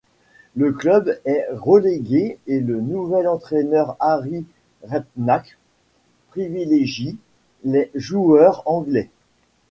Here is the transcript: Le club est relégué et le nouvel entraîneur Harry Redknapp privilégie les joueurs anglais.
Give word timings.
Le 0.55 0.71
club 0.71 1.19
est 1.25 1.45
relégué 1.51 2.39
et 2.47 2.59
le 2.59 2.81
nouvel 2.81 3.27
entraîneur 3.27 3.97
Harry 3.99 4.47
Redknapp 4.81 5.45
privilégie 6.31 7.19
les 7.65 7.91
joueurs 7.93 8.63
anglais. 8.65 9.11